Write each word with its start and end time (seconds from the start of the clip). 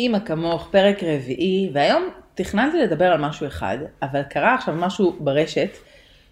אימא 0.00 0.18
כמוך, 0.18 0.68
פרק 0.70 1.02
רביעי, 1.02 1.70
והיום 1.72 2.08
תכננתי 2.34 2.78
לדבר 2.78 3.04
על 3.04 3.20
משהו 3.20 3.46
אחד, 3.46 3.78
אבל 4.02 4.22
קרה 4.22 4.54
עכשיו 4.54 4.74
משהו 4.74 5.16
ברשת 5.20 5.76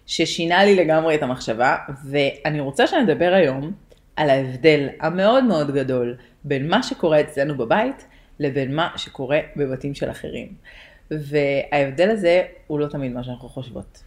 ששינה 0.05 0.63
לי 0.65 0.75
לגמרי 0.75 1.15
את 1.15 1.23
המחשבה, 1.23 1.77
ואני 2.05 2.59
רוצה 2.59 2.87
שנדבר 2.87 3.33
היום 3.33 3.71
על 4.15 4.29
ההבדל 4.29 4.89
המאוד 4.99 5.43
מאוד 5.43 5.71
גדול 5.71 6.17
בין 6.43 6.69
מה 6.69 6.83
שקורה 6.83 7.21
אצלנו 7.21 7.57
בבית 7.57 8.05
לבין 8.39 8.75
מה 8.75 8.89
שקורה 8.95 9.39
בבתים 9.55 9.93
של 9.93 10.11
אחרים. 10.11 10.53
וההבדל 11.11 12.09
הזה 12.09 12.43
הוא 12.67 12.79
לא 12.79 12.87
תמיד 12.87 13.11
מה 13.11 13.23
שאנחנו 13.23 13.49
חושבות. 13.49 14.03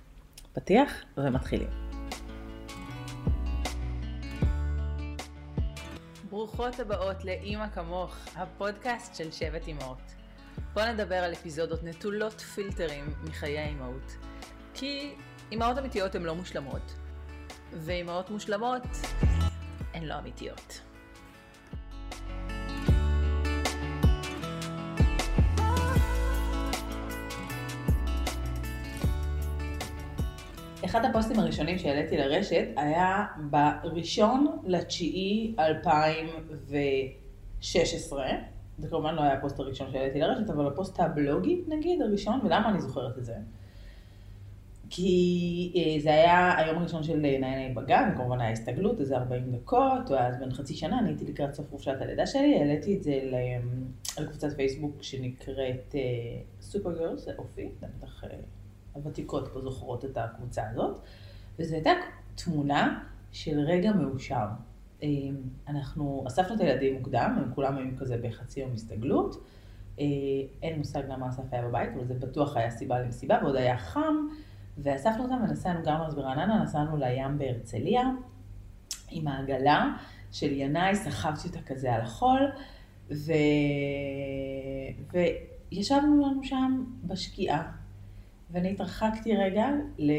פתיח 0.53 1.05
ומתחילים. 1.17 1.92
ברוכות 6.33 6.81
הבאות 6.81 7.25
לאימא 7.25 7.69
כמוך, 7.69 8.17
הפודקאסט 8.37 9.15
של 9.15 9.33
שבט 9.33 9.67
אימהות. 9.67 10.15
בואו 10.75 10.93
נדבר 10.93 11.15
על 11.17 11.33
אפיזודות 11.33 11.85
נטולות 11.85 12.41
פילטרים 12.41 13.15
מחיי 13.25 13.59
האימהות. 13.59 14.17
כי 14.75 15.15
אימהות 15.51 15.79
אמיתיות 15.79 16.15
הן 16.15 16.23
לא 16.23 16.35
מושלמות, 16.35 16.95
ואימהות 17.73 18.31
מושלמות 18.31 18.83
הן 19.95 20.05
לא 20.05 20.19
אמיתיות. 20.19 20.81
אחד 30.93 31.05
הפוסטים 31.05 31.39
הראשונים 31.39 31.79
שהעליתי 31.79 32.17
לרשת 32.17 32.69
היה 32.77 33.25
בראשון 33.51 34.59
לתשיעי 34.65 35.55
2016. 35.59 38.27
זה 38.79 38.89
כמובן 38.89 39.15
לא 39.15 39.23
היה 39.23 39.33
הפוסט 39.33 39.61
הראשון 39.61 39.93
שהעליתי 39.93 40.21
לרשת, 40.21 40.51
אבל 40.51 40.67
הפוסט 40.67 41.01
הבלוגי 41.01 41.63
נגיד, 41.69 42.03
הראשון, 42.03 42.41
ולמה 42.45 42.71
אני 42.71 42.81
זוכרת 42.81 43.19
את 43.19 43.25
זה? 43.25 43.35
כי 44.91 45.73
אה, 45.77 46.01
זה 46.01 46.11
היה 46.11 46.59
היום 46.59 46.79
הראשון 46.79 47.03
של 47.03 47.17
נהנה 47.17 47.75
בגן, 47.75 48.13
כמובן 48.17 48.41
היה 48.41 48.51
הסתגלות, 48.51 49.01
איזה 49.01 49.17
40 49.17 49.53
דקות, 49.53 50.09
הוא 50.09 50.17
היה 50.17 50.29
אז 50.29 50.37
בן 50.41 50.51
חצי 50.51 50.75
שנה, 50.75 50.99
אני 50.99 51.09
הייתי 51.09 51.25
לקראת 51.25 51.55
סוף 51.55 51.71
חופשת 51.71 51.97
הלידה 52.01 52.27
שלי, 52.27 52.59
העליתי 52.59 52.97
את 52.97 53.03
זה 53.03 53.21
לקבוצת 54.21 54.57
פייסבוק 54.57 55.03
שנקראת 55.03 55.95
סופר 56.61 56.99
גרס, 56.99 57.25
זה 57.25 57.33
אופי, 57.39 57.69
זה 57.81 57.87
בטח... 57.99 58.25
הוותיקות 58.93 59.49
פה 59.53 59.61
זוכרות 59.61 60.05
את 60.05 60.19
הקבוצה 60.19 60.63
הזאת, 60.71 60.99
וזו 61.59 61.75
הייתה 61.75 61.91
תמונה 62.35 63.05
של 63.33 63.61
רגע 63.61 63.93
מאושר. 63.93 64.47
אמ, 65.03 65.37
אנחנו 65.69 66.25
אספנו 66.27 66.55
את 66.55 66.61
הילדים 66.61 66.95
מוקדם, 66.95 67.35
הם 67.39 67.55
כולם 67.55 67.77
היו 67.77 67.97
כזה 67.99 68.17
בחצי 68.23 68.61
יום 68.61 68.73
הסתגלות. 68.73 69.45
אה, 70.01 70.05
אין 70.63 70.79
מושג 70.79 71.03
למה 71.09 71.29
אסף 71.29 71.43
היה 71.53 71.69
בבית, 71.69 71.91
אבל 71.97 72.05
זה 72.05 72.15
בטוח 72.15 72.57
היה 72.57 72.71
סיבה 72.71 73.01
למסיבה, 73.01 73.39
ועוד 73.43 73.57
היה 73.57 73.79
חם, 73.79 74.15
ואספנו 74.79 75.23
אותם 75.23 75.39
ונסענו 75.49 75.81
גם 75.85 76.01
אז 76.01 76.15
ברעננה, 76.15 76.63
נסענו 76.63 76.97
לים 76.97 77.39
בהרצליה, 77.39 78.03
עם 79.11 79.29
העגלה 79.29 79.97
של 80.33 80.53
ינאי, 80.53 80.97
סחבתי 80.97 81.49
אותה 81.49 81.61
כזה 81.67 81.95
על 81.95 82.01
החול, 82.01 82.51
ו... 83.11 83.33
וישבנו 85.13 86.27
לנו 86.27 86.45
שם 86.45 86.85
בשקיעה. 87.05 87.82
ואני 88.51 88.71
התרחקתי 88.71 89.37
רגע 89.37 89.67
ל... 89.99 90.13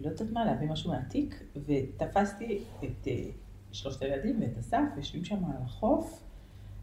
לא 0.00 0.08
יודעת 0.08 0.30
מה, 0.30 0.44
להביא 0.44 0.68
משהו 0.68 0.90
מהתיק, 0.90 1.42
ותפסתי 1.66 2.58
את 2.84 3.04
uh, 3.04 3.08
שלושת 3.72 4.02
הילדים 4.02 4.40
ואת 4.40 4.58
אסף, 4.58 4.82
יושבים 4.96 5.24
שם 5.24 5.44
על 5.44 5.62
החוף, 5.64 6.22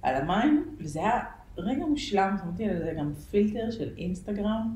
על 0.02 0.16
המים, 0.16 0.76
וזה 0.80 1.00
היה 1.00 1.20
רגע 1.58 1.86
מושלם, 1.86 2.36
שמתי 2.44 2.66
על 2.70 2.78
זה 2.78 2.94
גם 2.98 3.14
פילטר 3.14 3.72
של 3.72 3.94
אינסטגרם, 3.98 4.76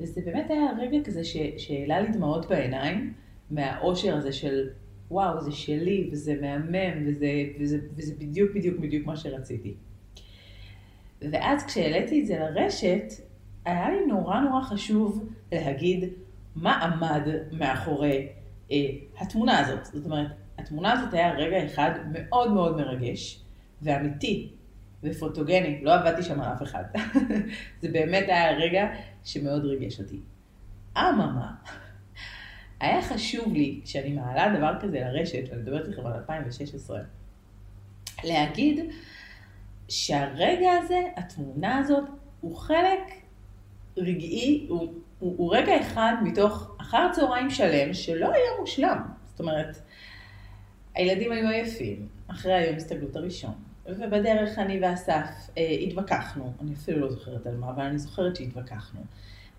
וזה 0.00 0.20
באמת 0.24 0.50
היה 0.50 0.70
רגע 0.78 0.98
כזה 1.04 1.24
ש... 1.24 1.36
שהעלה 1.56 2.00
לי 2.00 2.08
דמעות 2.08 2.48
בעיניים, 2.48 3.14
מהאושר 3.50 4.16
הזה 4.16 4.32
של 4.32 4.68
וואו, 5.10 5.40
זה 5.40 5.52
שלי, 5.52 6.08
וזה 6.12 6.40
מהמם, 6.40 7.06
וזה, 7.06 7.26
וזה, 7.60 7.78
וזה 7.96 8.14
בדיוק 8.18 8.50
בדיוק 8.54 8.78
בדיוק 8.78 9.06
מה 9.06 9.16
שרציתי. 9.16 9.74
ואז 11.20 11.64
כשהעליתי 11.66 12.20
את 12.20 12.26
זה 12.26 12.38
לרשת, 12.38 13.04
היה 13.64 13.90
לי 13.90 14.06
נורא 14.06 14.40
נורא 14.40 14.62
חשוב 14.62 15.28
להגיד 15.52 16.04
מה 16.56 16.72
עמד 16.72 17.22
מאחורי 17.52 18.28
אה, 18.70 18.76
התמונה 19.18 19.58
הזאת. 19.58 19.84
זאת 19.84 20.04
אומרת, 20.04 20.26
התמונה 20.58 20.92
הזאת 20.92 21.14
היה 21.14 21.34
רגע 21.34 21.64
אחד 21.64 21.90
מאוד 22.12 22.52
מאוד 22.52 22.76
מרגש 22.76 23.40
ואמיתי 23.82 24.52
ופוטוגני, 25.02 25.80
לא 25.82 25.94
עבדתי 25.94 26.22
שם 26.22 26.40
על 26.40 26.52
אף 26.52 26.62
אחד. 26.62 26.84
זה 27.82 27.88
באמת 27.92 28.24
היה 28.28 28.56
רגע 28.56 28.86
שמאוד 29.24 29.64
ריגש 29.64 30.00
אותי. 30.00 30.20
אממה, 30.98 31.54
היה 32.80 33.02
חשוב 33.02 33.52
לי, 33.52 33.80
כשאני 33.84 34.12
מעלה 34.12 34.58
דבר 34.58 34.72
כזה 34.80 35.00
לרשת, 35.00 35.48
ואני 35.50 35.62
מדברת 35.62 35.88
איתכם 35.88 36.06
על 36.06 36.12
2016, 36.12 37.00
להגיד 38.24 38.80
שהרגע 39.88 40.72
הזה, 40.72 41.00
התמונה 41.16 41.78
הזאת, 41.78 42.04
הוא 42.40 42.56
חלק 42.56 43.23
רגעי, 43.96 44.66
הוא, 44.68 44.94
הוא, 45.18 45.34
הוא 45.36 45.56
רגע 45.56 45.80
אחד 45.80 46.14
מתוך 46.22 46.76
אחר 46.80 47.08
צהריים 47.12 47.50
שלם 47.50 47.94
שלא 47.94 48.32
היה 48.32 48.50
מושלם. 48.60 48.98
זאת 49.24 49.40
אומרת, 49.40 49.76
הילדים 50.94 51.32
היו 51.32 51.48
עייפים 51.48 52.08
אחרי 52.28 52.52
היום 52.52 52.76
הסתגלות 52.76 53.16
הראשון, 53.16 53.54
ובדרך 53.86 54.58
אני 54.58 54.80
ואסף 54.82 55.50
אה, 55.58 55.76
התווכחנו, 55.82 56.52
אני 56.62 56.74
אפילו 56.74 57.00
לא 57.00 57.10
זוכרת 57.10 57.46
על 57.46 57.56
מה, 57.56 57.70
אבל 57.70 57.82
אני 57.82 57.98
זוכרת 57.98 58.36
שהתווכחנו. 58.36 59.00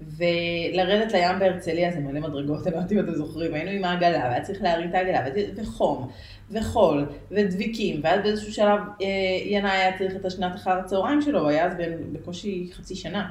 ולרדת 0.02 1.12
לים 1.14 1.40
בהרצליה 1.40 1.92
זה 1.92 2.00
מלא 2.00 2.20
מדרגות, 2.20 2.68
אני 2.68 2.76
לא 2.76 2.78
יודעת 2.78 2.92
אם 2.92 3.00
אתם 3.00 3.16
זוכרים, 3.16 3.54
היינו 3.54 3.72
עם 3.72 3.84
העגלה, 3.84 4.20
והיה 4.20 4.42
צריך 4.42 4.62
להרים 4.62 4.90
את 4.90 4.96
העגלה, 4.96 5.26
וחום, 5.56 6.10
וחול, 6.52 7.10
ודביקים, 7.32 8.00
ואז 8.04 8.22
באיזשהו 8.24 8.54
שלב 8.54 8.80
אה, 9.02 9.08
ינאי 9.46 9.72
היה 9.72 9.98
צריך 9.98 10.16
את 10.16 10.26
השנת 10.26 10.56
אחר 10.56 10.72
הצהריים 10.72 11.22
שלו, 11.22 11.40
הוא 11.40 11.50
היה 11.50 11.66
אז 11.66 11.74
בקושי 12.12 12.70
חצי 12.74 12.96
שנה. 12.96 13.30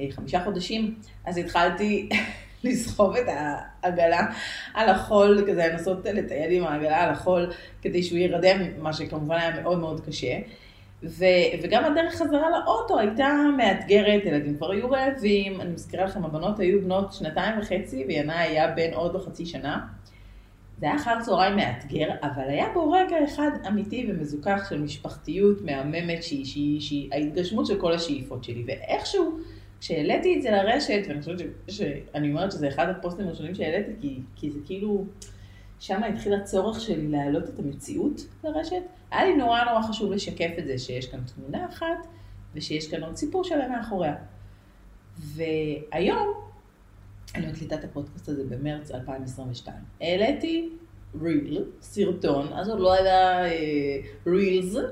אה, 0.00 0.06
חמישה 0.10 0.44
חודשים, 0.44 0.94
אז 1.24 1.38
התחלתי 1.38 2.08
לסחוב 2.64 3.16
את 3.16 3.26
העגלה 3.28 4.26
על 4.74 4.88
החול, 4.88 5.44
כזה 5.48 5.66
לנסות 5.72 6.04
לטייל 6.04 6.52
עם 6.52 6.64
העגלה 6.64 7.02
על 7.02 7.10
החול, 7.10 7.52
כדי 7.82 8.02
שהוא 8.02 8.18
יירדם, 8.18 8.60
מה 8.78 8.92
שכמובן 8.92 9.36
היה 9.36 9.60
מאוד 9.62 9.78
מאוד 9.78 10.00
קשה. 10.00 10.38
ו, 11.02 11.24
וגם 11.62 11.84
הדרך 11.84 12.14
חזרה 12.14 12.50
לאוטו 12.50 12.98
הייתה 12.98 13.28
מאתגרת, 13.56 14.24
ילדים 14.24 14.56
כבר 14.56 14.70
היו 14.70 14.90
רעבים, 14.90 15.60
אני 15.60 15.70
מזכירה 15.72 16.04
לכם, 16.04 16.24
הבנות 16.24 16.60
היו 16.60 16.82
בנות 16.82 17.12
שנתיים 17.12 17.58
וחצי, 17.58 18.04
וינאי 18.08 18.34
היה 18.36 18.68
בן 18.68 18.92
עוד 18.94 19.14
לא 19.14 19.18
חצי 19.18 19.46
שנה. 19.46 19.86
זה 20.80 20.86
היה 20.86 20.96
אחר 20.96 21.20
צהריים 21.20 21.56
מאתגר, 21.56 22.08
אבל 22.22 22.48
היה 22.48 22.66
בו 22.74 22.90
רגע 22.90 23.16
אחד 23.24 23.50
אמיתי 23.68 24.06
ומזוכח 24.08 24.66
של 24.70 24.80
משפחתיות 24.80 25.62
מהממת, 25.64 26.22
שהיא, 26.22 26.44
שהיא, 26.44 26.80
שהיא 26.80 27.08
ההתגשמות 27.12 27.66
של 27.66 27.80
כל 27.80 27.92
השאיפות 27.92 28.44
שלי, 28.44 28.64
ואיכשהו 28.66 29.38
כשהעליתי 29.80 30.36
את 30.36 30.42
זה 30.42 30.50
לרשת, 30.50 31.02
ואני 31.08 31.20
חושבת 31.20 31.38
שאני 31.68 32.30
אומרת 32.30 32.52
שזה 32.52 32.68
אחד 32.68 32.88
הפוסטים 32.88 33.26
הראשונים 33.26 33.54
שהעליתי, 33.54 33.92
כי, 34.00 34.20
כי 34.36 34.50
זה 34.50 34.58
כאילו, 34.66 35.04
שם 35.80 36.02
התחיל 36.02 36.34
הצורך 36.34 36.80
שלי 36.80 37.08
להעלות 37.08 37.48
את 37.48 37.58
המציאות 37.58 38.20
לרשת. 38.44 38.82
היה 39.10 39.24
לי 39.24 39.36
נורא 39.36 39.64
נורא 39.64 39.82
חשוב 39.82 40.12
לשקף 40.12 40.50
את 40.58 40.66
זה, 40.66 40.78
שיש 40.78 41.06
כאן 41.06 41.20
תמונה 41.34 41.66
אחת, 41.68 42.06
ושיש 42.54 42.90
כאן 42.90 43.02
עוד 43.02 43.16
סיפור 43.16 43.44
שלם 43.44 43.72
מאחוריה. 43.72 44.14
והיום, 45.18 46.34
אני 47.34 47.46
מקליטה 47.46 47.74
את 47.74 47.84
הפודקאסט 47.84 48.28
הזה 48.28 48.44
במרץ 48.44 48.90
2022. 48.90 49.76
העליתי 50.00 50.68
ריל, 51.22 51.64
סרטון, 51.80 52.46
אז 52.52 52.68
עוד 52.68 52.80
לא 52.80 52.92
היה 52.92 53.42
רילס, 54.26 54.76
אה, 54.76 54.82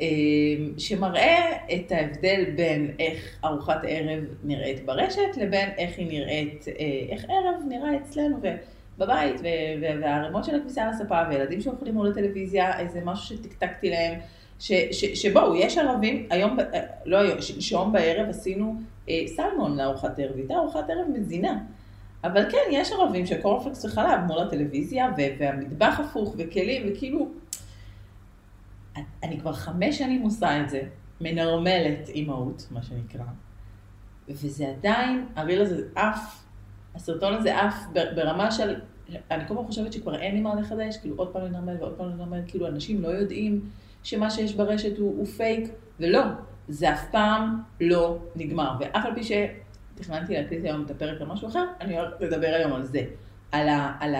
אה, 0.00 0.06
שמראה 0.78 1.52
את 1.74 1.92
ההבדל 1.92 2.44
בין 2.56 2.90
איך 2.98 3.38
ארוחת 3.44 3.80
ערב 3.88 4.24
נראית 4.44 4.86
ברשת, 4.86 5.36
לבין 5.36 5.68
איך 5.78 5.98
היא 5.98 6.08
נראית, 6.08 6.64
אה, 6.68 6.74
איך 7.08 7.24
ערב 7.24 7.62
נראה 7.68 7.96
אצלנו 7.96 8.36
בבית, 8.98 9.40
והערימות 9.80 10.44
של 10.44 10.54
הכביסה 10.54 10.82
על 10.82 10.90
הספה, 10.90 11.22
וילדים 11.30 11.60
שאוכלים 11.60 11.94
מול 11.94 12.10
הטלוויזיה, 12.10 12.80
איזה 12.80 13.00
משהו 13.04 13.36
שטקטקתי 13.36 13.90
להם. 13.90 14.18
שבואו, 15.14 15.56
יש 15.56 15.78
ערבים, 15.78 16.26
היום, 16.30 16.56
לא 17.04 17.16
היום, 17.16 17.40
שלשום 17.40 17.92
בערב 17.92 18.28
עשינו 18.28 18.74
סלמון 19.26 19.76
לארוחת 19.76 20.18
ערב, 20.18 20.36
הייתה 20.36 20.54
ארוחת 20.54 20.90
ערב 20.90 21.06
מזינה. 21.12 21.58
אבל 22.24 22.50
כן, 22.50 22.58
יש 22.70 22.92
ערבים 22.92 23.26
שקורנפלקס 23.26 23.84
וחלב 23.84 24.20
מול 24.26 24.38
הטלוויזיה, 24.38 25.08
והמטבח 25.38 26.00
הפוך, 26.00 26.34
וכלים, 26.38 26.92
וכאילו... 26.92 27.28
אני 29.22 29.40
כבר 29.40 29.52
חמש 29.52 29.98
שנים 29.98 30.22
עושה 30.22 30.60
את 30.60 30.70
זה, 30.70 30.82
מנרמלת 31.20 32.08
אימהות, 32.08 32.66
מה 32.70 32.82
שנקרא. 32.82 33.24
וזה 34.28 34.68
עדיין, 34.68 35.26
הריל 35.36 35.62
הזה 35.62 35.82
עף, 35.94 36.44
הסרטון 36.94 37.34
הזה 37.34 37.60
עף 37.60 37.74
ברמה 37.92 38.50
של, 38.50 38.74
אני 39.30 39.48
כל 39.48 39.54
פעם 39.54 39.66
חושבת 39.66 39.92
שכבר 39.92 40.20
אין 40.20 40.34
לי 40.34 40.40
מה 40.40 40.54
לחדש, 40.54 40.96
כאילו 40.96 41.16
עוד 41.16 41.32
פעם 41.32 41.44
לנרמל 41.44 41.76
ועוד 41.80 41.94
פעם 41.96 42.08
לנרמל, 42.10 42.40
כאילו 42.46 42.66
אנשים 42.66 43.02
לא 43.02 43.08
יודעים 43.08 43.70
שמה 44.02 44.30
שיש 44.30 44.54
ברשת 44.54 44.98
הוא, 44.98 45.18
הוא 45.18 45.26
פייק, 45.26 45.70
ולא, 46.00 46.20
זה 46.68 46.92
אף 46.92 47.10
פעם 47.10 47.62
לא 47.80 48.18
נגמר, 48.36 48.72
ואף 48.80 49.06
על 49.06 49.14
פי 49.14 49.22
שתכננתי 49.96 50.34
להקליט 50.34 50.64
היום 50.64 50.84
את 50.84 50.90
הפרק 50.90 51.20
על 51.20 51.26
משהו 51.26 51.48
אחר, 51.48 51.64
אני 51.80 51.98
הולכת 51.98 52.20
לדבר 52.20 52.52
היום 52.56 52.72
על 52.72 52.84
זה, 52.84 53.04
על, 53.52 53.68
ה, 53.68 53.96
על 54.00 54.14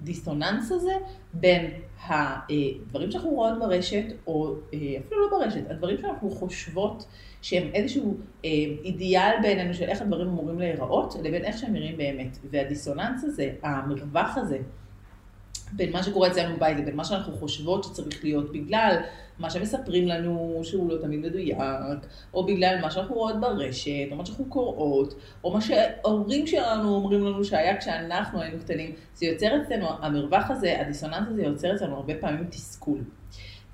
הדיסטוננס 0.00 0.72
הזה 0.72 0.92
בין 1.32 1.70
הדברים 2.06 3.10
שאנחנו 3.10 3.30
רואות 3.30 3.58
ברשת, 3.58 4.04
או 4.26 4.54
אה, 4.74 4.78
אפילו 5.06 5.30
לא 5.30 5.38
ברשת, 5.38 5.70
הדברים 5.70 5.98
שאנחנו 6.00 6.30
חושבות 6.30 7.06
שהם 7.42 7.70
איזשהו 7.74 8.16
אה, 8.44 8.50
אידיאל 8.84 9.32
בעינינו 9.42 9.74
של 9.74 9.84
איך 9.84 10.02
הדברים 10.02 10.28
אמורים 10.28 10.58
להיראות, 10.58 11.14
לבין 11.22 11.44
איך 11.44 11.58
שהם 11.58 11.72
נראים 11.72 11.96
באמת. 11.96 12.38
והדיסוננס 12.50 13.24
הזה, 13.24 13.50
המרווח 13.62 14.36
הזה, 14.36 14.58
בין 15.72 15.92
מה 15.92 16.02
שקורה 16.02 16.28
אצלנו 16.28 16.56
בבית 16.56 16.78
לבין 16.78 16.96
מה 16.96 17.04
שאנחנו 17.04 17.32
חושבות 17.32 17.84
שצריך 17.84 18.24
להיות 18.24 18.52
בגלל 18.52 18.96
מה 19.38 19.50
שמספרים 19.50 20.08
לנו 20.08 20.60
שהוא 20.62 20.90
לא 20.90 20.96
תמיד 21.00 21.20
מדויק, 21.20 21.58
או 22.34 22.46
בגלל 22.46 22.78
מה 22.80 22.90
שאנחנו 22.90 23.14
רואות 23.14 23.40
ברשת, 23.40 23.90
או 24.10 24.16
מה 24.16 24.26
שאנחנו 24.26 24.44
קוראות, 24.44 25.14
או 25.44 25.52
מה 25.52 25.60
שההורים 25.60 26.46
שלנו 26.46 26.94
אומרים 26.94 27.26
לנו 27.26 27.44
שהיה 27.44 27.76
כשאנחנו 27.76 28.40
היינו 28.40 28.58
קטנים, 28.58 28.94
זה 29.14 29.26
יוצר 29.26 29.62
אצלנו, 29.62 29.86
המרווח 30.02 30.50
הזה, 30.50 30.80
הדיסוננס 30.80 31.28
הזה 31.28 31.42
יוצר 31.42 31.74
אצלנו 31.74 31.96
הרבה 31.96 32.14
פעמים 32.14 32.44
תסכול. 32.50 32.98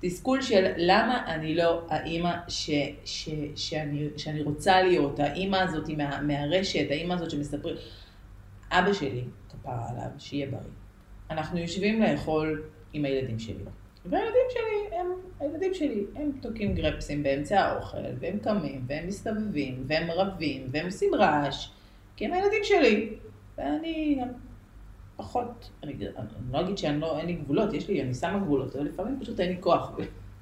תסכול 0.01 0.41
של 0.41 0.71
למה 0.77 1.23
אני 1.27 1.55
לא 1.55 1.81
האימא 1.89 2.31
ש, 2.47 2.69
ש, 3.05 3.29
שאני, 3.55 4.07
שאני 4.17 4.41
רוצה 4.41 4.81
להיות, 4.81 5.19
האימא 5.19 5.57
הזאת 5.57 5.89
מה, 5.89 6.21
מהרשת, 6.21 6.85
האימא 6.89 7.13
הזאת 7.13 7.31
שמספרים. 7.31 7.75
אבא 8.71 8.93
שלי, 8.93 9.23
כפרה 9.49 9.89
עליו, 9.89 10.09
שיהיה 10.17 10.47
בריא. 10.47 10.88
אנחנו 11.29 11.59
יושבים 11.59 12.01
לאכול 12.01 12.63
עם 12.93 13.05
הילדים 13.05 13.39
שלי. 13.39 13.63
והילדים 14.05 14.47
שלי 14.49 14.97
הם, 14.97 15.07
הילדים 15.39 15.73
שלי, 15.73 16.05
הם 16.15 16.31
תוקעים 16.41 16.75
גרפסים 16.75 17.23
באמצע 17.23 17.59
האוכל, 17.59 17.97
והם 18.19 18.39
קמים, 18.39 18.85
והם 18.87 19.07
מסתובבים, 19.07 19.83
והם 19.87 20.11
רבים, 20.11 20.67
והם 20.71 20.85
עושים 20.85 21.15
רעש, 21.15 21.69
כי 22.15 22.25
הם 22.25 22.33
הילדים 22.33 22.63
שלי. 22.63 23.13
ואני 23.57 24.17
גם 24.21 24.27
פחות, 25.15 25.69
אני, 25.83 25.93
אני 26.17 26.27
לא 26.51 26.61
אגיד 26.61 26.77
שאין 26.77 26.99
לא, 26.99 27.21
לי 27.23 27.33
גבולות, 27.33 27.73
יש 27.73 27.87
לי, 27.87 28.01
אני 28.01 28.13
שמה 28.13 28.39
גבולות, 28.39 28.75
אבל 28.75 28.85
לפעמים 28.85 29.19
פשוט 29.19 29.39
אין 29.39 29.49
לי 29.49 29.57
כוח. 29.59 29.91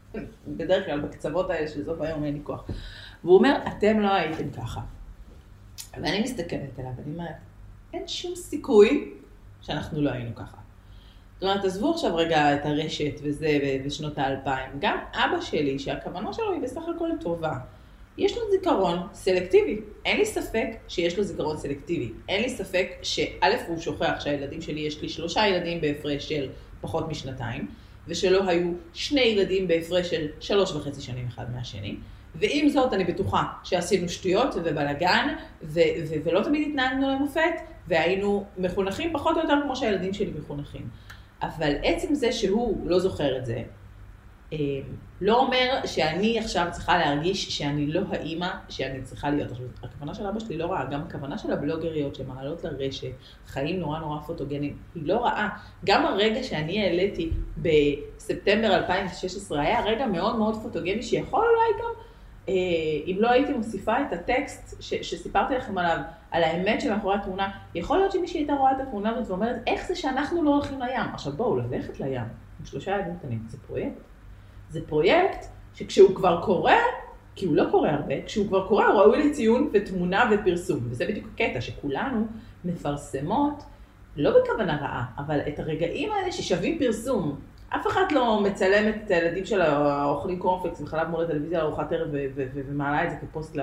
בדרך 0.57 0.85
כלל 0.85 0.99
בקצוות 0.99 1.49
האלה 1.49 1.67
של 1.67 1.85
סוף 1.85 2.01
היום 2.01 2.23
אין 2.23 2.33
לי 2.33 2.39
כוח. 2.43 2.69
והוא 3.23 3.37
אומר, 3.37 3.59
אתם 3.67 3.99
לא 3.99 4.13
הייתם 4.13 4.51
ככה. 4.51 4.81
ואני 5.93 6.21
מסתכלת 6.21 6.79
עליו, 6.79 6.91
ואני 6.97 7.13
אומרת, 7.13 7.35
אין 7.93 8.07
שום 8.07 8.35
סיכוי 8.35 9.13
שאנחנו 9.61 10.01
לא 10.01 10.09
היינו 10.09 10.35
ככה. 10.35 10.57
זאת 11.39 11.43
אומרת, 11.43 11.65
עזבו 11.65 11.91
עכשיו 11.91 12.15
רגע 12.15 12.55
את 12.55 12.65
הרשת 12.65 13.19
וזה 13.23 13.59
בשנות 13.85 14.17
האלפיים. 14.17 14.71
גם 14.79 14.97
אבא 15.13 15.41
שלי, 15.41 15.79
שהכוונה 15.79 16.33
שלו 16.33 16.51
היא 16.51 16.61
בסך 16.61 16.81
הכל 16.95 17.09
טובה, 17.21 17.53
יש 18.17 18.37
לו 18.37 18.41
זיכרון 18.51 19.07
סלקטיבי. 19.13 19.79
אין 20.05 20.17
לי 20.17 20.25
ספק 20.25 20.67
שיש 20.87 21.17
לו 21.17 21.23
זיכרון 21.23 21.57
סלקטיבי. 21.57 22.11
אין 22.29 22.41
לי 22.41 22.49
ספק 22.49 22.87
שא' 23.01 23.67
הוא 23.67 23.79
שוכח 23.79 24.19
שהילדים 24.19 24.61
שלי, 24.61 24.79
יש 24.79 25.01
לי 25.01 25.09
שלושה 25.09 25.47
ילדים 25.47 25.81
בהפרש 25.81 26.29
של 26.29 26.49
פחות 26.81 27.09
משנתיים, 27.09 27.67
ושלא 28.07 28.43
היו 28.47 28.71
שני 28.93 29.21
ילדים 29.21 29.67
בהפרש 29.67 30.09
של 30.09 30.27
שלוש 30.39 30.71
וחצי 30.71 31.01
שנים 31.01 31.27
אחד 31.27 31.45
מהשני. 31.55 31.95
ועם 32.35 32.69
זאת, 32.69 32.93
אני 32.93 33.03
בטוחה 33.03 33.43
שעשינו 33.63 34.09
שטויות 34.09 34.55
ובלאגן, 34.55 35.35
ו- 35.63 35.79
ו- 36.09 36.15
ולא 36.23 36.43
תמיד 36.43 36.67
התנהגנו 36.67 37.09
למופת, 37.09 37.53
והיינו 37.87 38.45
מחונכים 38.57 39.13
פחות 39.13 39.37
או 39.37 39.41
יותר 39.41 39.55
כמו 39.63 39.75
שהילדים 39.75 40.13
שלי 40.13 40.31
מחונכים. 40.39 40.89
אבל 41.41 41.73
עצם 41.83 42.15
זה 42.15 42.31
שהוא 42.31 42.89
לא 42.89 42.99
זוכר 42.99 43.37
את 43.37 43.45
זה, 43.45 43.63
אה, 44.53 44.57
לא 45.21 45.39
אומר 45.39 45.79
שאני 45.85 46.39
עכשיו 46.39 46.67
צריכה 46.71 46.97
להרגיש 46.97 47.57
שאני 47.57 47.87
לא 47.87 48.01
האימא 48.09 48.49
שאני 48.69 49.01
צריכה 49.01 49.29
להיות. 49.29 49.51
עכשיו, 49.51 49.65
הכוונה 49.83 50.13
של 50.13 50.27
אבא 50.27 50.39
שלי 50.39 50.57
לא 50.57 50.65
רעה, 50.65 50.85
גם 50.85 51.01
הכוונה 51.01 51.37
של 51.37 51.51
הבלוגריות 51.51 52.15
שמעלות 52.15 52.63
לרשת 52.63 53.11
חיים 53.47 53.79
נורא 53.79 53.99
נורא 53.99 54.19
פוטוגנים, 54.21 54.77
היא 54.95 55.03
לא 55.05 55.17
רעה. 55.25 55.49
גם 55.85 56.05
הרגע 56.05 56.43
שאני 56.43 56.83
העליתי 56.83 57.29
בספטמבר 57.57 58.75
2016 58.75 59.61
היה 59.61 59.85
רגע 59.85 60.05
מאוד 60.05 60.35
מאוד 60.35 60.55
פוטוגני, 60.61 61.03
שיכול 61.03 61.45
אולי 61.45 61.83
גם, 61.83 62.01
אם 63.07 63.17
לא 63.19 63.29
הייתי 63.29 63.53
מוסיפה 63.53 64.01
את 64.01 64.13
הטקסט 64.13 64.81
ש, 64.81 64.93
שסיפרתי 64.93 65.55
לכם 65.55 65.77
עליו, 65.77 65.97
על 66.31 66.43
האמת 66.43 66.81
שמאחורי 66.81 67.15
התמונה, 67.15 67.49
יכול 67.75 67.97
להיות 67.97 68.11
שמישהי 68.11 68.39
הייתה 68.39 68.53
רואה 68.53 68.71
את 68.71 68.81
התמונה 68.81 69.09
הזאת 69.09 69.29
ואומרת, 69.29 69.55
איך 69.67 69.87
זה 69.87 69.95
שאנחנו 69.95 70.43
לא 70.43 70.49
הולכים 70.49 70.79
לים? 70.79 71.09
עכשיו 71.13 71.33
בואו, 71.33 71.57
ללכת 71.57 71.99
לים 71.99 72.21
עם 72.59 72.65
שלושה 72.65 72.95
ילדים 72.95 73.17
קטנים, 73.17 73.39
זה 73.47 73.57
פרויקט. 73.67 74.01
זה 74.69 74.87
פרויקט 74.87 75.45
שכשהוא 75.73 76.15
כבר 76.15 76.41
קורה, 76.45 76.77
כי 77.35 77.45
הוא 77.45 77.55
לא 77.55 77.63
קורה 77.71 77.91
הרבה, 77.91 78.21
כשהוא 78.25 78.47
כבר 78.47 78.67
קורה 78.67 78.87
הוא 78.87 79.01
ראוי 79.01 79.29
לציון 79.29 79.69
ותמונה 79.73 80.31
ופרסום. 80.31 80.79
וזה 80.89 81.05
בדיוק 81.05 81.27
הקטע, 81.33 81.61
שכולנו 81.61 82.27
מפרסמות, 82.65 83.63
לא 84.15 84.41
בכוונה 84.41 84.77
רעה, 84.77 85.05
אבל 85.17 85.39
את 85.47 85.59
הרגעים 85.59 86.11
האלה 86.11 86.31
ששווים 86.31 86.79
פרסום. 86.79 87.39
אף 87.69 87.87
אחד 87.87 88.11
לא 88.11 88.41
מצלמת 88.43 88.95
את 89.05 89.11
הילדים 89.11 89.45
שלה 89.45 90.03
אוכלים 90.03 90.39
קורנפלקס 90.39 90.81
וחלב 90.81 91.07
מול 91.07 91.23
הטלוויזיה 91.23 91.59
לארוחת 91.59 91.91
ערב 91.91 92.09
ומעלה 92.53 93.03
את 93.03 93.09
זה 93.09 93.15
כפוסט 93.17 93.57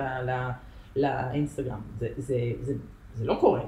לאינסטגרם. 0.95 1.81
זה, 1.99 2.41
זה, 2.61 2.73
לא 3.21 3.37
קורה. 3.39 3.61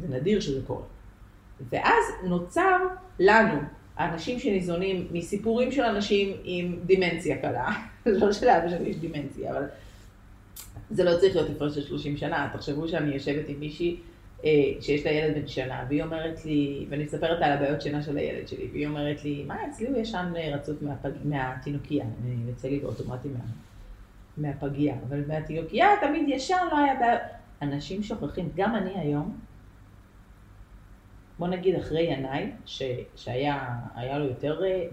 זה 0.00 0.16
נדיר 0.16 0.40
שזה 0.40 0.60
קורה. 0.66 0.82
ואז 1.70 2.04
נוצר 2.24 2.76
לנו 3.18 3.60
האנשים 3.96 4.38
שניזונים 4.38 5.08
מסיפורים 5.12 5.72
של 5.72 5.82
אנשים 5.82 6.36
עם 6.44 6.78
דימנציה 6.86 7.38
קלה, 7.38 7.68
לא 8.06 8.32
שלאבא 8.32 8.68
שלי 8.68 8.88
יש 8.88 8.96
דימנציה, 8.96 9.50
אבל 9.50 9.64
זה 10.90 11.04
לא 11.04 11.16
צריך 11.20 11.36
להיות 11.36 11.50
הפרש 11.50 11.74
של 11.74 11.82
30 11.82 12.16
שנה. 12.16 12.50
תחשבו 12.52 12.88
שאני 12.88 13.14
יושבת 13.14 13.48
עם 13.48 13.60
מישהי 13.60 14.00
שיש 14.80 15.06
לה 15.06 15.12
ילד 15.12 15.34
בן 15.34 15.48
שנה, 15.48 15.84
והיא 15.88 16.02
אומרת 16.02 16.44
לי, 16.44 16.86
ואני 16.88 17.04
מספרת 17.04 17.42
על 17.42 17.52
הבעיות 17.52 17.82
שינה 17.82 18.02
של 18.02 18.16
הילד 18.16 18.48
שלי, 18.48 18.68
והיא 18.72 18.86
אומרת 18.86 19.24
לי, 19.24 19.44
מה, 19.46 19.56
אצלי 19.66 19.86
הוא 19.86 19.96
ישן 19.96 20.32
אה, 20.36 20.54
רצוף 20.54 20.82
מהפג... 20.82 21.10
מהתינוקייה, 21.24 22.04
אני 22.04 22.36
יוצא 22.48 22.68
לי 22.68 22.78
באוטומטי 22.78 23.28
מה... 23.28 23.44
מהפגייה, 24.36 24.96
אבל 25.08 25.24
מהתינוקייה 25.28 25.88
תמיד 26.00 26.28
ישן, 26.28 26.66
לא 26.72 26.78
היה 26.78 26.94
בעיות. 26.94 27.22
אנשים 27.62 28.02
שוכחים, 28.02 28.48
גם 28.56 28.76
אני 28.76 28.98
היום, 28.98 29.38
בוא 31.38 31.48
נגיד 31.48 31.74
אחרי 31.74 32.02
ינאי, 32.02 32.50
ש, 32.66 32.82
שהיה 33.16 34.18
לו 34.18 34.24
יותר 34.24 34.64
אה, 34.64 34.84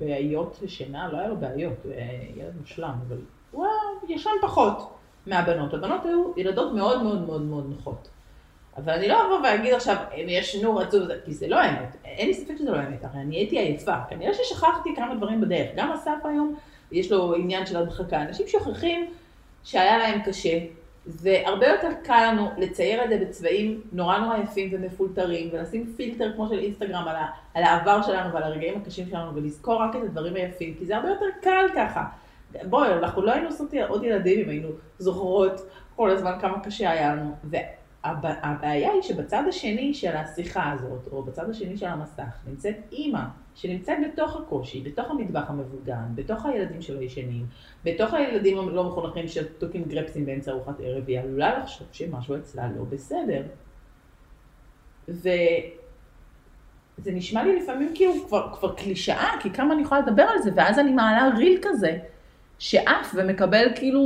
בעיות 0.00 0.58
לשינה, 0.62 1.12
לא 1.12 1.18
היה 1.18 1.28
לו 1.28 1.36
בעיות, 1.36 1.84
הוא 1.84 1.92
ילד 2.36 2.52
מושלם, 2.60 2.94
אבל 3.08 3.18
הוא 3.50 3.66
ישן 4.08 4.30
פחות 4.42 4.94
מהבנות. 5.26 5.74
הבנות 5.74 6.04
היו 6.04 6.32
ילדות 6.36 6.74
מאוד 6.74 7.02
מאוד 7.02 7.26
מאוד 7.26 7.42
מאוד 7.42 7.66
נוחות. 7.70 8.08
אבל 8.76 8.92
אני 8.92 9.08
לא 9.08 9.26
אבוא 9.26 9.46
ואגיד 9.46 9.74
עכשיו, 9.74 9.96
הם 10.12 10.28
ישנו 10.28 10.76
רצו, 10.76 10.98
כי 11.24 11.34
זה 11.34 11.48
לא 11.48 11.56
האמת, 11.56 11.96
אין 12.04 12.26
לי 12.26 12.34
ספק 12.34 12.54
שזה 12.58 12.70
לא 12.70 12.76
האמת, 12.76 13.04
הרי 13.04 13.20
אני 13.20 13.36
הייתי 13.36 13.58
עייפה, 13.58 13.94
כנראה 14.08 14.34
ששכחתי 14.34 14.96
כמה 14.96 15.14
דברים 15.14 15.40
בדרך, 15.40 15.68
גם 15.76 15.92
אסף 15.92 16.24
היום, 16.24 16.54
יש 16.92 17.12
לו 17.12 17.34
עניין 17.34 17.66
של 17.66 17.76
הדחקה, 17.76 18.22
אנשים 18.22 18.46
שוכחים 18.48 19.10
שהיה 19.64 19.98
להם 19.98 20.20
קשה, 20.22 20.58
והרבה 21.06 21.66
יותר 21.66 21.88
קל 22.04 22.28
לנו 22.32 22.50
לצייר 22.58 23.04
את 23.04 23.08
זה 23.08 23.18
בצבעים 23.18 23.80
נורא 23.92 24.18
נורא 24.18 24.36
יפים 24.38 24.70
ומפולטרים, 24.72 25.50
ולשים 25.52 25.92
פילטר 25.96 26.32
כמו 26.34 26.48
של 26.48 26.58
אינסטגרם 26.58 27.08
על, 27.08 27.16
ה, 27.16 27.26
על 27.54 27.62
העבר 27.62 28.02
שלנו 28.02 28.34
ועל 28.34 28.42
הרגעים 28.42 28.78
הקשים 28.82 29.08
שלנו, 29.08 29.34
ולזכור 29.34 29.82
רק 29.82 29.96
את 29.96 30.02
הדברים 30.02 30.34
היפים, 30.34 30.74
כי 30.78 30.86
זה 30.86 30.96
הרבה 30.96 31.08
יותר 31.08 31.26
קל 31.42 31.66
ככה. 31.76 32.04
בואי, 32.62 32.92
אנחנו 32.92 33.22
לא 33.22 33.32
היינו 33.32 33.46
עושות 33.46 33.74
עוד 33.88 34.04
ילדים 34.04 34.40
אם 34.44 34.48
היינו 34.48 34.68
זוכרות 34.98 35.60
כל 35.96 36.10
הזמן 36.10 36.32
כמה 36.40 36.60
קשה 36.60 36.90
היה 36.90 37.14
לנו. 37.14 37.34
והבעיה 38.22 38.92
היא 38.92 39.02
שבצד 39.02 39.42
השני 39.48 39.94
של 39.94 40.16
השיחה 40.16 40.72
הזאת, 40.72 41.08
או 41.12 41.22
בצד 41.22 41.50
השני 41.50 41.76
של 41.76 41.86
המסך, 41.86 42.38
נמצאת 42.46 42.76
אימא 42.92 43.22
שנמצאת 43.54 43.98
בתוך 44.04 44.36
הקושי, 44.36 44.80
בתוך 44.80 45.10
המטבח 45.10 45.50
המבוגן, 45.50 46.04
בתוך 46.14 46.46
הילדים 46.46 46.82
שלא 46.82 47.00
ישנים, 47.02 47.46
בתוך 47.84 48.14
הילדים 48.14 48.58
הלא 48.58 48.84
מחונכים 48.84 49.28
שתוקעים 49.28 49.84
גרפסים 49.84 50.26
באמצע 50.26 50.50
ארוחת 50.50 50.74
ערב, 50.80 51.04
היא 51.08 51.20
עלולה 51.20 51.58
לחשוב 51.58 51.86
שמשהו 51.92 52.36
אצלה 52.36 52.68
לא 52.76 52.84
בסדר. 52.84 53.42
וזה 55.08 55.30
נשמע 57.06 57.44
לי 57.44 57.62
לפעמים 57.62 57.92
כאילו 57.94 58.12
כבר, 58.26 58.54
כבר 58.54 58.74
קלישאה, 58.74 59.30
כי 59.40 59.50
כמה 59.50 59.74
אני 59.74 59.82
יכולה 59.82 60.00
לדבר 60.00 60.22
על 60.22 60.42
זה, 60.42 60.50
ואז 60.56 60.78
אני 60.78 60.92
מעלה 60.92 61.28
ריל 61.36 61.58
כזה, 61.62 61.98
שעף 62.58 63.14
ומקבל 63.14 63.66
כאילו 63.74 64.00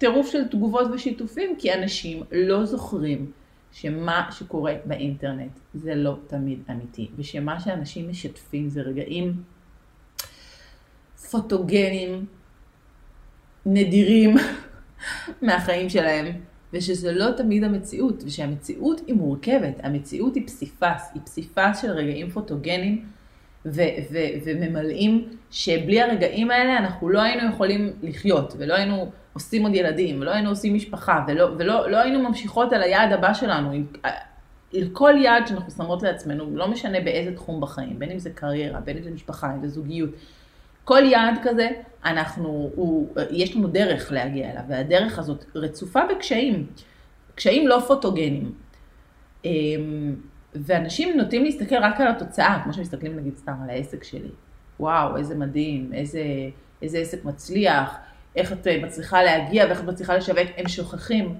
טירוף 0.00 0.30
של 0.30 0.48
תגובות 0.48 0.86
ושיתופים, 0.92 1.56
כי 1.58 1.74
אנשים 1.74 2.22
לא 2.32 2.64
זוכרים 2.64 3.30
שמה 3.72 4.28
שקורה 4.30 4.74
באינטרנט. 4.84 5.52
זה 5.74 5.94
לא 5.94 6.16
תמיד 6.26 6.58
אמיתי, 6.70 7.08
ושמה 7.16 7.60
שאנשים 7.60 8.10
משתפים 8.10 8.68
זה 8.68 8.80
רגעים 8.80 9.42
פוטוגנים, 11.30 12.26
נדירים 13.66 14.36
מהחיים 15.42 15.88
שלהם, 15.88 16.26
ושזה 16.72 17.12
לא 17.12 17.30
תמיד 17.36 17.64
המציאות, 17.64 18.22
ושהמציאות 18.26 19.00
היא 19.06 19.14
מורכבת, 19.14 19.74
המציאות 19.82 20.34
היא 20.34 20.46
פסיפס, 20.46 21.10
היא 21.14 21.22
פסיפס 21.24 21.82
של 21.82 21.90
רגעים 21.90 22.30
פוטוגנים 22.30 23.04
ו- 23.66 23.80
ו- 24.10 24.28
וממלאים, 24.44 25.28
שבלי 25.50 26.02
הרגעים 26.02 26.50
האלה 26.50 26.78
אנחנו 26.78 27.08
לא 27.08 27.20
היינו 27.20 27.48
יכולים 27.48 27.92
לחיות, 28.02 28.54
ולא 28.58 28.74
היינו 28.74 29.10
עושים 29.32 29.62
עוד 29.62 29.74
ילדים, 29.74 30.20
ולא 30.20 30.30
היינו 30.30 30.50
עושים 30.50 30.74
משפחה, 30.74 31.24
ולא, 31.28 31.48
ולא 31.58 31.90
לא 31.90 31.96
היינו 31.96 32.28
ממשיכות 32.28 32.72
על 32.72 32.82
היעד 32.82 33.12
הבא 33.12 33.34
שלנו. 33.34 33.72
לכל 34.72 35.14
יעד 35.18 35.46
שאנחנו 35.46 35.70
שמות 35.70 36.02
לעצמנו, 36.02 36.56
לא 36.56 36.68
משנה 36.68 37.00
באיזה 37.00 37.36
תחום 37.36 37.60
בחיים, 37.60 37.98
בין 37.98 38.10
אם 38.10 38.18
זה 38.18 38.30
קריירה, 38.30 38.80
בין 38.80 38.96
אם 38.96 39.02
זה 39.02 39.10
משפחה, 39.10 39.54
אם 39.54 39.60
זה 39.60 39.68
זוגיות, 39.68 40.10
כל 40.84 41.02
יעד 41.04 41.34
כזה, 41.42 41.68
אנחנו, 42.04 42.70
הוא, 42.74 43.08
יש 43.30 43.56
לנו 43.56 43.68
דרך 43.68 44.12
להגיע 44.12 44.50
אליו, 44.50 44.62
והדרך 44.68 45.18
הזאת 45.18 45.44
רצופה 45.54 46.00
בקשיים, 46.10 46.66
קשיים 47.34 47.68
לא 47.68 47.80
פוטוגנים. 47.86 48.52
אמ, 50.56 50.62
ואנשים 50.64 51.16
נוטים 51.16 51.44
להסתכל 51.44 51.76
רק 51.76 52.00
על 52.00 52.08
התוצאה, 52.08 52.60
כמו 52.64 52.72
שמסתכלים 52.72 53.16
נגיד 53.16 53.36
סתם 53.36 53.54
על 53.62 53.70
העסק 53.70 54.04
שלי. 54.04 54.30
וואו, 54.80 55.16
איזה 55.16 55.34
מדהים, 55.34 55.92
איזה, 55.92 56.22
איזה 56.82 56.98
עסק 56.98 57.24
מצליח, 57.24 57.96
איך 58.36 58.52
את 58.52 58.66
מצליחה 58.82 59.22
להגיע 59.22 59.64
ואיך 59.66 59.80
את 59.80 59.84
מצליחה 59.84 60.16
לשווק, 60.16 60.48
הם 60.56 60.68
שוכחים 60.68 61.38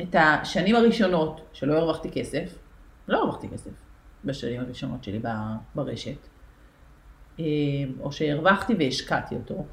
את 0.00 0.16
השנים 0.18 0.76
הראשונות 0.76 1.40
שלא 1.52 1.78
הרווחתי 1.78 2.10
כסף, 2.10 2.58
לא 3.08 3.18
הרווחתי 3.18 3.48
כסף 3.48 3.70
בשנים 4.24 4.60
הראשונות 4.60 5.04
שלי 5.04 5.20
ברשת, 5.74 6.16
אה, 7.40 7.44
או 8.00 8.12
שהרווחתי 8.12 8.74
והשקעתי 8.78 9.34
אותו. 9.34 9.64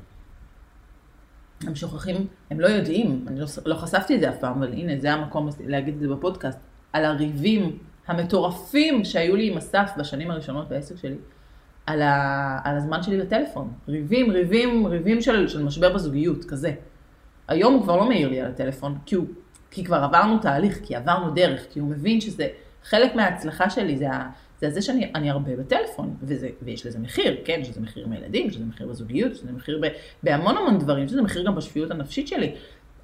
הם 1.68 1.76
שוכחים, 1.76 2.28
הם 2.50 2.60
לא 2.60 2.68
יודעים, 2.68 3.26
אני 3.28 3.40
לא, 3.40 3.46
לא 3.66 3.76
חשפתי 3.76 4.16
את 4.16 4.20
זה 4.20 4.30
אף 4.30 4.40
פעם, 4.40 4.58
אבל 4.58 4.74
הנה 4.74 5.00
זה 5.00 5.14
המקום 5.14 5.50
להגיד 5.66 5.94
את 5.94 6.00
זה 6.00 6.08
בפודקאסט, 6.08 6.60
על 6.94 7.06
הריבים 7.06 7.78
המטורפים 8.08 9.06
שהיו 9.06 9.36
לי 9.36 9.52
עם 9.52 9.58
אסף 9.58 9.92
בשנים 9.98 10.32
הראשונות 10.32 10.70
בעסק 10.70 10.98
שלי, 10.98 11.16
על, 11.86 12.02
ה, 12.02 12.60
על 12.64 12.78
הזמן 12.78 13.04
שלי 13.04 13.22
בטלפון. 13.22 13.74
ריבים, 13.88 14.32
ריבים, 14.32 14.88
ריבים 14.88 15.22
של, 15.22 15.48
של 15.48 15.64
משבר 15.64 15.94
בזוגיות, 15.94 16.46
כזה. 16.46 16.74
היום 17.48 17.74
הוא 17.74 17.84
כבר 17.84 17.96
לא 17.96 18.06
מעיר 18.06 18.30
לי 18.30 18.42
על 18.42 18.52
הטלפון, 18.52 18.98
כי, 19.06 19.16
הוא, 19.16 19.26
כי 19.72 19.84
כבר 19.84 19.98
עברנו 19.98 20.38
תהליך, 20.38 20.80
כי 20.84 20.96
עברנו 20.96 21.32
דרך, 21.32 21.66
כי 21.72 21.80
הוא 21.80 21.90
מבין 21.90 22.22
שזה 22.22 22.48
חלק 22.84 23.16
מההצלחה 23.16 23.70
שלי, 23.70 23.98
זה, 23.98 24.08
זה 24.62 24.70
זה 24.70 24.82
שאני 24.82 25.30
הרבה 25.30 25.56
בטלפון, 25.56 26.16
וזה, 26.22 26.50
ויש 26.62 26.86
לזה 26.86 27.00
מחיר, 27.00 27.38
כן, 27.46 27.64
שזה 27.64 27.82
מחיר 27.82 28.08
מילדים, 28.08 28.52
שזה 28.52 28.66
מחיר 28.66 28.88
בזוגיות, 28.88 29.36
שזה 29.36 29.52
מחיר 29.52 29.80
ב, 29.82 29.88
בהמון 30.24 30.58
המון 30.58 30.80
דברים, 30.80 31.08
שזה 31.08 31.22
מחיר 31.22 31.44
גם 31.44 31.56
בשפיות 31.56 31.92
הנפשית 31.92 32.28
שלי. 32.28 32.56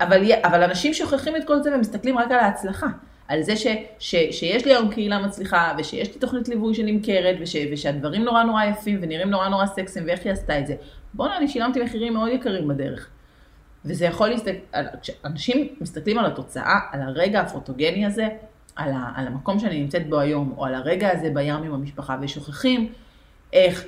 אבל, 0.02 0.32
אבל 0.44 0.64
אנשים 0.64 0.94
שוכחים 0.94 1.36
את 1.36 1.48
כל 1.48 1.64
זה 1.64 1.76
ומסתכלים 1.76 2.18
רק 2.18 2.32
על 2.32 2.40
ההצלחה. 2.40 2.88
על 3.30 3.42
זה 3.42 3.56
ש, 3.56 3.68
ש, 4.00 4.16
שיש 4.32 4.66
לי 4.66 4.74
היום 4.74 4.90
קהילה 4.90 5.20
מצליחה, 5.20 5.74
ושיש 5.78 6.14
לי 6.14 6.20
תוכנית 6.20 6.48
ליווי 6.48 6.74
שנמכרת, 6.74 7.36
וש, 7.42 7.56
ושהדברים 7.72 8.24
נורא 8.24 8.44
נורא 8.44 8.64
יפים 8.64 9.00
ונראים 9.02 9.30
נורא 9.30 9.48
נורא 9.48 9.66
סקסים, 9.66 10.04
ואיך 10.08 10.26
היא 10.26 10.32
עשתה 10.32 10.60
את 10.60 10.68
זה. 10.68 10.76
בואנה, 11.14 11.38
אני 11.38 11.48
שילמתי 11.48 11.84
מחירים 11.84 12.14
מאוד 12.14 12.30
יקרים 12.30 12.68
בדרך. 12.68 13.10
וזה 13.86 14.06
יכול 14.06 14.30
להסתכל, 14.30 14.58
כשאנשים 15.02 15.68
מסתכלים 15.82 16.18
על 16.18 16.26
התוצאה, 16.26 16.80
על 16.92 17.02
הרגע 17.02 17.42
הפוטוגני 17.42 18.06
הזה, 18.06 18.28
על, 18.76 18.92
ה, 18.92 19.12
על 19.16 19.28
המקום 19.28 19.60
שאני 19.60 19.82
נמצאת 19.82 20.10
בו 20.10 20.20
היום, 20.20 20.54
או 20.58 20.66
על 20.66 20.76
הרגע 20.76 21.10
הזה 21.12 21.30
בים 21.34 21.64
עם 21.64 21.74
המשפחה, 21.74 22.18
ושוכחים 22.22 22.94
איך 23.54 23.86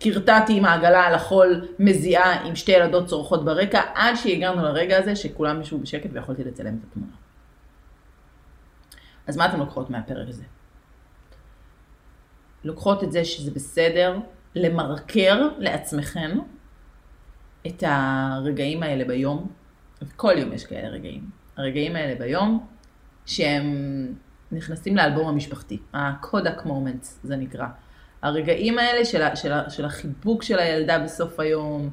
קרטעתי 0.00 0.56
עם 0.56 0.64
העגלה 0.64 1.06
על 1.06 1.14
החול, 1.14 1.68
מזיעה 1.78 2.44
עם 2.44 2.56
שתי 2.56 2.72
ילדות 2.72 3.06
צורחות 3.06 3.44
ברקע, 3.44 3.80
עד 3.94 4.14
שהגענו 4.14 4.62
לרגע 4.62 4.98
הזה 4.98 5.16
שכולם 5.16 5.60
ישבו 5.60 5.78
בשקט 5.78 6.10
ויכולתי 6.12 6.44
לצלם 6.44 6.74
את 6.74 6.84
התמונה. 6.90 7.25
אז 9.26 9.36
מה 9.36 9.46
אתן 9.46 9.58
לוקחות 9.58 9.90
מהפרק 9.90 10.28
הזה? 10.28 10.44
לוקחות 12.64 13.04
את 13.04 13.12
זה 13.12 13.24
שזה 13.24 13.50
בסדר 13.50 14.18
למרקר 14.54 15.48
לעצמכם 15.58 16.38
את 17.66 17.82
הרגעים 17.86 18.82
האלה 18.82 19.04
ביום, 19.04 19.48
וכל 20.02 20.34
יום 20.38 20.52
יש 20.52 20.66
כאלה 20.66 20.88
רגעים, 20.88 21.30
הרגעים 21.56 21.96
האלה 21.96 22.14
ביום, 22.14 22.66
שהם 23.26 23.66
נכנסים 24.52 24.96
לאלבום 24.96 25.28
המשפחתי, 25.28 25.78
ה-Kodak 25.92 26.66
Moments 26.66 27.06
זה 27.22 27.36
נקרא. 27.36 27.66
הרגעים 28.22 28.78
האלה 28.78 29.04
של, 29.04 29.22
של, 29.34 29.52
של 29.68 29.84
החיבוק 29.84 30.42
של 30.42 30.58
הילדה 30.58 30.98
בסוף 30.98 31.40
היום, 31.40 31.90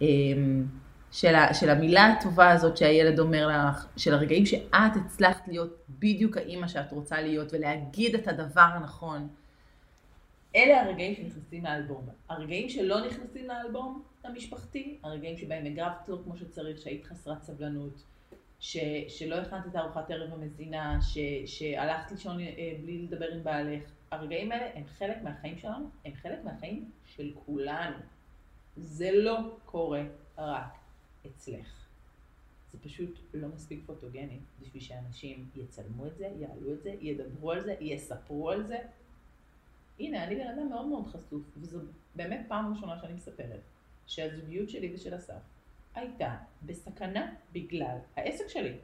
אמ, 0.00 0.66
של, 1.16 1.34
ה, 1.34 1.54
של 1.54 1.70
המילה 1.70 2.06
הטובה 2.06 2.50
הזאת 2.50 2.76
שהילד 2.76 3.18
אומר 3.18 3.48
לך, 3.48 3.86
של 3.96 4.14
הרגעים 4.14 4.46
שאת 4.46 4.96
הצלחת 5.04 5.48
להיות 5.48 5.76
בדיוק 5.88 6.36
האימא 6.36 6.68
שאת 6.68 6.92
רוצה 6.92 7.20
להיות 7.20 7.52
ולהגיד 7.52 8.14
את 8.14 8.28
הדבר 8.28 8.60
הנכון. 8.74 9.28
אלה 10.56 10.82
הרגעים 10.82 11.14
שנכנסים 11.14 11.64
לאלבום. 11.64 12.08
הרגעים 12.28 12.68
שלא 12.68 13.06
נכנסים 13.06 13.46
לאלבום 13.46 14.02
המשפחתי, 14.24 14.98
הרגעים 15.02 15.36
שבהם 15.36 15.66
הגבת 15.66 16.08
לו 16.08 16.24
כמו 16.24 16.36
שצריך, 16.36 16.78
שהיית 16.78 17.04
חסרת 17.04 17.42
סבלנות, 17.42 18.02
ש, 18.60 18.76
שלא 19.08 19.34
הכנת 19.34 19.66
את 19.66 19.76
ארוחת 19.76 20.10
ערב 20.10 20.32
המזינה, 20.32 20.98
ש, 21.02 21.18
שהלכת 21.46 22.10
לישון 22.10 22.40
אה, 22.40 22.72
בלי 22.82 23.02
לדבר 23.02 23.26
עם 23.32 23.44
בעלך. 23.44 23.82
הרגעים 24.10 24.52
האלה 24.52 24.66
הם 24.74 24.84
חלק 24.86 25.16
מהחיים 25.22 25.58
שלנו, 25.58 25.86
הם 26.04 26.12
חלק 26.14 26.44
מהחיים 26.44 26.90
של 27.04 27.30
כולנו. 27.46 27.96
זה 28.76 29.10
לא 29.12 29.38
קורה 29.64 30.02
רק 30.38 30.85
אצלך. 31.26 31.86
זה 32.72 32.78
פשוט 32.82 33.18
לא 33.34 33.48
מספיק 33.48 33.80
פוטוגני 33.86 34.38
בשביל 34.60 34.82
שאנשים 34.82 35.48
יצלמו 35.56 36.06
את 36.06 36.16
זה, 36.16 36.30
יעלו 36.38 36.72
את 36.72 36.82
זה, 36.82 36.94
ידברו 37.00 37.52
על 37.52 37.60
זה, 37.60 37.76
יספרו 37.80 38.50
על 38.50 38.66
זה. 38.66 38.78
הנה, 40.00 40.24
אני 40.24 40.34
בן 40.34 40.48
אדם 40.48 40.68
מאוד 40.68 40.86
מאוד 40.86 41.06
חשוף, 41.06 41.42
וזו 41.56 41.78
באמת 42.14 42.40
פעם 42.48 42.74
ראשונה 42.74 42.98
שאני 43.00 43.12
מספרת, 43.12 43.60
שהזוגיות 44.06 44.70
שלי 44.70 44.94
ושל 44.94 45.16
אסף 45.16 45.40
הייתה 45.94 46.36
בסכנה 46.62 47.34
בגלל 47.52 47.98
העסק 48.16 48.48
שלי. 48.48 48.78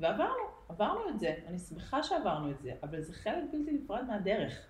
ועברנו, 0.00 0.42
עברנו 0.68 1.08
את 1.08 1.20
זה. 1.20 1.34
אני 1.46 1.58
שמחה 1.58 2.02
שעברנו 2.02 2.50
את 2.50 2.62
זה, 2.62 2.72
אבל 2.82 3.02
זה 3.02 3.12
חלק 3.12 3.44
בלתי 3.52 3.72
נפרד 3.72 4.04
מהדרך. 4.04 4.66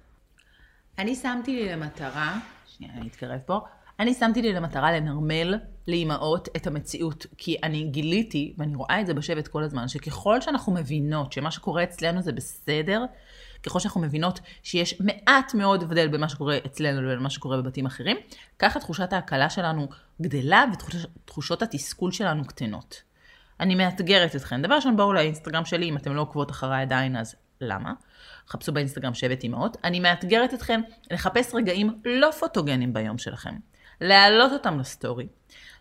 אני 0.98 1.14
שמתי 1.14 1.56
לי 1.56 1.72
למטרה, 1.72 2.40
שנייה, 2.66 2.92
אני 2.94 3.08
אתקרב 3.08 3.40
פה, 3.46 3.60
אני 4.00 4.14
שמתי 4.14 4.42
לי 4.42 4.52
למטרה 4.52 4.92
לנרמל 4.92 5.54
לאימהות 5.88 6.48
את 6.56 6.66
המציאות, 6.66 7.26
כי 7.38 7.56
אני 7.62 7.84
גיליתי, 7.84 8.54
ואני 8.58 8.74
רואה 8.74 9.00
את 9.00 9.06
זה 9.06 9.14
בשבט 9.14 9.48
כל 9.48 9.62
הזמן, 9.62 9.88
שככל 9.88 10.40
שאנחנו 10.40 10.72
מבינות 10.72 11.32
שמה 11.32 11.50
שקורה 11.50 11.82
אצלנו 11.82 12.22
זה 12.22 12.32
בסדר, 12.32 13.04
ככל 13.62 13.80
שאנחנו 13.80 14.00
מבינות 14.00 14.40
שיש 14.62 15.00
מעט 15.00 15.54
מאוד 15.54 15.82
הבדל 15.82 16.08
בין 16.08 16.20
מה 16.20 16.28
שקורה 16.28 16.58
אצלנו 16.66 17.02
לבין 17.02 17.18
מה 17.18 17.30
שקורה 17.30 17.56
בבתים 17.56 17.86
אחרים, 17.86 18.16
ככה 18.58 18.80
תחושת 18.80 19.12
ההקלה 19.12 19.50
שלנו 19.50 19.88
גדלה 20.22 20.64
ותחושות 20.72 21.62
התסכול 21.62 22.12
שלנו 22.12 22.44
קטנות. 22.44 23.02
אני 23.60 23.74
מאתגרת 23.74 24.36
אתכם. 24.36 24.62
דבר 24.62 24.74
ראשון, 24.74 24.96
בואו 24.96 25.12
לאינסטגרם 25.12 25.64
שלי, 25.64 25.88
אם 25.88 25.96
אתם 25.96 26.14
לא 26.14 26.20
עוקבות 26.20 26.50
אחריי 26.50 26.82
עדיין, 26.82 27.16
אז 27.16 27.34
למה? 27.60 27.92
חפשו 28.48 28.72
באינסטגרם 28.72 29.14
שבט 29.14 29.42
אימהות. 29.42 29.76
אני 29.84 30.00
מאתגרת 30.00 30.54
אתכם 30.54 30.80
לחפש 31.10 31.54
רגעים 31.54 32.00
לא 32.04 32.30
פוטוגנים 32.30 32.92
ביום 32.92 33.18
שלכם. 33.18 33.54
להעלות 34.00 34.52
אותם 34.52 34.78
לסטורי, 34.78 35.26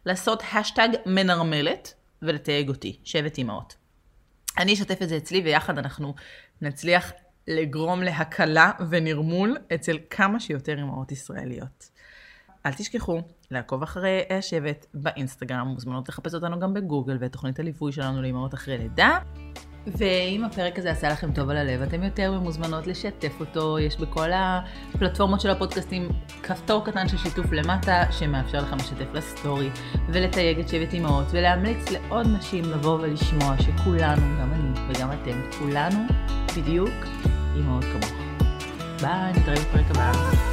לעשות 0.05 0.43
השטג 0.53 0.89
מנרמלת 1.05 1.93
ולתייג 2.21 2.69
אותי, 2.69 2.99
שבט 3.03 3.37
אימהות. 3.37 3.75
אני 4.57 4.73
אשתף 4.73 5.01
את 5.01 5.09
זה 5.09 5.17
אצלי 5.17 5.41
ויחד 5.41 5.77
אנחנו 5.77 6.13
נצליח 6.61 7.11
לגרום 7.47 8.03
להקלה 8.03 8.71
ונרמול 8.89 9.57
אצל 9.75 9.97
כמה 10.09 10.39
שיותר 10.39 10.77
אימהות 10.77 11.11
ישראליות. 11.11 11.89
אל 12.65 12.73
תשכחו 12.73 13.21
לעקוב 13.51 13.83
אחרי 13.83 14.21
השבט 14.37 14.85
באינסטגרם, 14.93 15.67
מוזמנות 15.67 16.09
לחפש 16.09 16.33
אותנו 16.35 16.59
גם 16.59 16.73
בגוגל 16.73 17.17
ואת 17.19 17.31
תוכנית 17.31 17.59
הליווי 17.59 17.91
שלנו 17.91 18.21
לאימהות 18.21 18.53
אחרי 18.53 18.77
לידה. 18.77 19.17
ואם 19.87 20.43
הפרק 20.45 20.79
הזה 20.79 20.91
עשה 20.91 21.09
לכם 21.09 21.31
טוב 21.31 21.49
על 21.49 21.57
הלב, 21.57 21.81
אתם 21.81 22.03
יותר 22.03 22.31
ממוזמנות 22.31 22.87
לשתף 22.87 23.33
אותו. 23.39 23.79
יש 23.79 23.97
בכל 23.97 24.29
הפלטפורמות 24.33 25.41
של 25.41 25.49
הפודקאסטים 25.49 26.09
כפתור 26.43 26.85
קטן 26.85 27.07
של 27.07 27.17
שיתוף 27.17 27.51
למטה, 27.51 28.03
שמאפשר 28.11 28.57
לכם 28.57 28.75
לשתף 28.75 29.13
לסטורי, 29.13 29.69
ולתייג 30.07 30.59
את 30.59 30.69
שבט 30.69 30.93
אימהות, 30.93 31.25
ולהמליץ 31.31 31.89
לעוד 31.91 32.27
נשים 32.27 32.63
לבוא 32.63 32.99
ולשמוע 32.99 33.55
שכולנו, 33.59 34.21
גם 34.41 34.53
אני 34.53 34.89
וגם 34.89 35.09
אתם, 35.11 35.41
כולנו 35.59 35.99
בדיוק 36.57 37.05
אימהות 37.55 37.83
כמוך. 37.83 38.13
ביי, 39.01 39.33
נתראה 39.33 39.55
בפרק 39.55 39.85
הבא. 39.89 40.52